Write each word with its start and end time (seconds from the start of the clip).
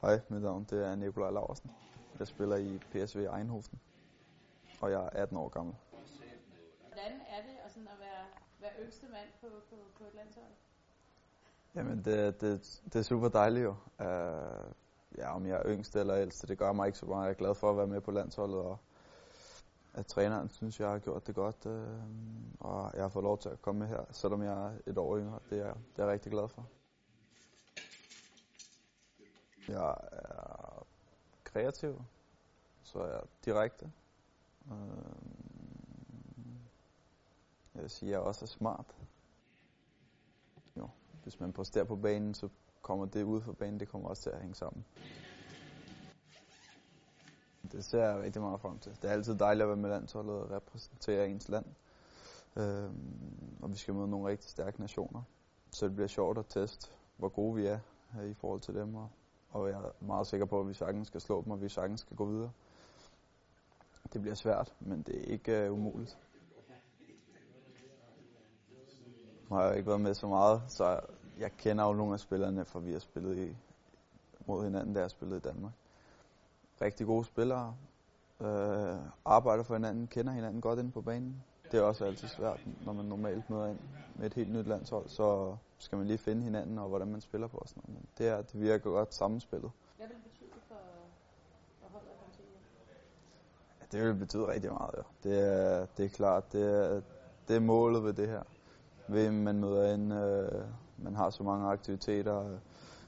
Hej, 0.00 0.20
mit 0.28 0.42
navn 0.42 0.66
det 0.70 0.86
er 0.86 0.94
Nikolaj 0.94 1.30
Laursen. 1.30 1.70
Jeg 2.18 2.26
spiller 2.26 2.56
i 2.56 2.78
PSV 2.78 3.18
Eindhoven, 3.18 3.80
og 4.80 4.90
jeg 4.90 5.04
er 5.04 5.10
18 5.10 5.36
år 5.36 5.48
gammel. 5.48 5.74
Hvordan 6.80 7.12
er 7.28 7.42
det 7.42 7.56
at, 7.64 7.70
sådan 7.72 7.88
at 7.88 7.98
være, 7.98 8.24
være 8.60 8.84
yngste 8.84 9.06
mand 9.06 9.28
på, 9.40 9.46
på, 9.70 9.76
på 9.98 10.04
et 10.04 10.14
landshold? 10.14 10.46
Jamen, 11.74 12.04
det, 12.04 12.40
det, 12.40 12.80
det 12.84 12.96
er 12.96 13.02
super 13.02 13.28
dejligt 13.28 13.64
jo. 13.64 13.74
Uh, 13.98 14.72
ja, 15.18 15.34
om 15.34 15.46
jeg 15.46 15.56
er 15.56 15.62
yngst 15.66 15.96
eller 15.96 16.16
ældst, 16.16 16.48
det 16.48 16.58
gør 16.58 16.72
mig 16.72 16.86
ikke 16.86 16.98
så 16.98 17.06
meget. 17.06 17.24
Jeg 17.24 17.30
er 17.30 17.34
glad 17.34 17.54
for 17.54 17.70
at 17.70 17.76
være 17.76 17.86
med 17.86 18.00
på 18.00 18.10
landsholdet, 18.10 18.58
og 18.58 18.78
at 19.94 20.06
træneren 20.06 20.48
synes, 20.48 20.80
jeg 20.80 20.88
har 20.88 20.98
gjort 20.98 21.26
det 21.26 21.34
godt. 21.34 21.66
Uh, 21.66 21.72
og 22.60 22.90
jeg 22.94 23.02
har 23.02 23.08
fået 23.08 23.22
lov 23.22 23.38
til 23.38 23.48
at 23.48 23.62
komme 23.62 23.78
med 23.78 23.88
her, 23.88 24.04
selvom 24.10 24.42
jeg 24.42 24.66
er 24.66 24.72
et 24.86 24.98
år 24.98 25.18
yngre. 25.18 25.38
Det 25.50 25.58
er, 25.58 25.74
det 25.74 25.98
er 25.98 26.02
jeg 26.02 26.12
rigtig 26.12 26.32
glad 26.32 26.48
for. 26.48 26.66
Jeg 29.68 29.96
er 30.12 30.86
kreativ, 31.44 32.02
så 32.82 32.98
er 32.98 33.06
jeg 33.06 33.22
direkte. 33.44 33.92
Øh, 34.66 34.76
jeg 37.74 37.82
vil 37.82 37.90
sige, 37.90 38.08
at 38.08 38.12
jeg 38.12 38.20
også 38.20 38.44
er 38.44 38.46
smart. 38.46 38.96
Jo, 40.76 40.88
hvis 41.22 41.40
man 41.40 41.52
præsterer 41.52 41.84
på 41.84 41.96
banen, 41.96 42.34
så 42.34 42.48
kommer 42.82 43.06
det 43.06 43.22
ud 43.22 43.40
for 43.40 43.52
banen, 43.52 43.80
det 43.80 43.88
kommer 43.88 44.08
også 44.08 44.22
til 44.22 44.30
at 44.30 44.40
hænge 44.40 44.54
sammen. 44.54 44.84
Det 47.72 47.84
ser 47.84 48.04
jeg 48.04 48.22
rigtig 48.22 48.42
meget 48.42 48.60
frem 48.60 48.78
til. 48.78 48.98
Det 49.02 49.10
er 49.10 49.12
altid 49.12 49.34
dejligt 49.34 49.62
at 49.62 49.68
være 49.68 49.76
med 49.76 49.90
landsholdet 49.90 50.34
og 50.34 50.50
repræsentere 50.50 51.28
ens 51.28 51.48
land. 51.48 51.66
Øhm, 52.56 53.56
og 53.62 53.70
vi 53.70 53.76
skal 53.76 53.94
møde 53.94 54.08
nogle 54.08 54.28
rigtig 54.28 54.50
stærke 54.50 54.80
nationer. 54.80 55.22
Så 55.70 55.86
det 55.86 55.94
bliver 55.94 56.08
sjovt 56.08 56.38
at 56.38 56.46
teste, 56.48 56.90
hvor 57.16 57.28
gode 57.28 57.54
vi 57.56 57.66
er 57.66 57.78
øh, 58.20 58.30
i 58.30 58.34
forhold 58.34 58.60
til 58.60 58.74
dem, 58.74 58.94
og 58.94 59.10
og 59.56 59.68
jeg 59.68 59.78
er 59.78 60.04
meget 60.06 60.26
sikker 60.26 60.46
på, 60.46 60.60
at 60.60 60.68
vi 60.68 60.74
sagtens 60.74 61.06
skal 61.06 61.20
slå 61.20 61.42
dem, 61.42 61.52
og 61.52 61.62
vi 61.62 61.68
sagtens 61.68 62.00
skal 62.00 62.16
gå 62.16 62.24
videre. 62.24 62.50
Det 64.12 64.20
bliver 64.20 64.34
svært, 64.34 64.74
men 64.80 65.02
det 65.02 65.16
er 65.16 65.32
ikke 65.32 65.70
uh, 65.70 65.78
umuligt. 65.78 66.18
Nu 69.50 69.56
har 69.56 69.64
jeg 69.64 69.76
ikke 69.76 69.88
været 69.88 70.00
med 70.00 70.14
så 70.14 70.26
meget, 70.26 70.62
så 70.68 71.00
jeg 71.38 71.52
kender 71.56 71.84
jo 71.84 71.92
nogle 71.92 72.12
af 72.12 72.20
spillerne, 72.20 72.64
for 72.64 72.80
vi 72.80 72.92
har 72.92 72.98
spillet 72.98 73.38
i, 73.38 73.56
mod 74.46 74.64
hinanden, 74.64 74.94
da 74.94 75.00
jeg 75.00 75.10
spillet 75.10 75.36
i 75.36 75.48
Danmark. 75.48 75.72
Rigtig 76.80 77.06
gode 77.06 77.24
spillere, 77.24 77.76
øh, 78.40 78.96
arbejder 79.24 79.62
for 79.62 79.74
hinanden, 79.74 80.06
kender 80.06 80.32
hinanden 80.32 80.60
godt 80.60 80.78
inde 80.78 80.90
på 80.90 81.00
banen. 81.00 81.42
Det 81.72 81.78
er 81.78 81.82
også 81.82 82.04
altid 82.04 82.28
svært, 82.28 82.60
når 82.84 82.92
man 82.92 83.04
normalt 83.04 83.50
møder 83.50 83.66
ind 83.66 83.78
med 84.18 84.26
et 84.26 84.34
helt 84.34 84.52
nyt 84.52 84.66
landshold, 84.66 85.08
så 85.08 85.56
skal 85.78 85.98
man 85.98 86.06
lige 86.06 86.18
finde 86.18 86.42
hinanden 86.42 86.78
og 86.78 86.88
hvordan 86.88 87.08
man 87.08 87.20
spiller 87.20 87.46
på. 87.46 87.62
Sådan 87.66 87.82
noget. 87.86 88.00
Men 88.00 88.08
det, 88.18 88.28
er, 88.28 88.42
det 88.42 88.60
virker 88.60 88.90
godt 88.90 89.14
sammenspillet. 89.14 89.70
Hvad 89.96 90.06
vil 90.06 90.16
det 90.16 90.24
betyde 90.24 90.60
for, 90.68 90.74
for 91.80 91.88
holdet 91.92 92.08
at 92.08 92.18
komme 92.18 92.34
til 92.34 92.44
Ja, 93.80 93.98
det 93.98 94.06
vil 94.06 94.14
betyde 94.14 94.48
rigtig 94.48 94.72
meget, 94.72 94.94
jo. 94.98 95.02
Det 95.22 95.54
er, 95.54 95.86
det 95.96 96.04
er 96.04 96.08
klart, 96.08 96.52
det 96.52 96.62
er, 96.62 97.00
det 97.48 97.56
er 97.56 97.60
målet 97.60 98.04
ved 98.04 98.12
det 98.12 98.28
her. 98.28 98.42
Ved 99.08 99.30
man 99.30 99.60
møder 99.60 99.94
ind, 99.94 100.12
øh, 100.12 100.62
man 100.98 101.14
har 101.14 101.30
så 101.30 101.42
mange 101.42 101.66
aktiviteter 101.68 102.58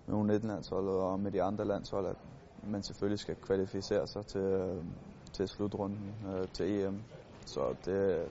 med 0.06 0.36
U19-landsholdet 0.36 0.94
og 0.94 1.20
med 1.20 1.32
de 1.32 1.42
andre 1.42 1.64
landshold, 1.64 2.06
at 2.06 2.16
man 2.62 2.82
selvfølgelig 2.82 3.18
skal 3.18 3.36
kvalificere 3.36 4.06
sig 4.06 4.26
til, 4.26 4.40
øh, 4.40 4.84
til 5.32 5.48
slutrunden 5.48 6.14
øh, 6.28 6.48
til 6.48 6.84
EM. 6.84 7.02
Så 7.46 7.74
det, 7.84 8.28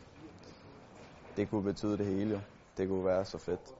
det 1.37 1.49
kunne 1.49 1.63
betyde 1.63 1.97
det 1.97 2.05
hele 2.05 2.31
jo. 2.31 2.39
Det 2.77 2.87
kunne 2.87 3.05
være 3.05 3.25
så 3.25 3.37
fedt. 3.37 3.75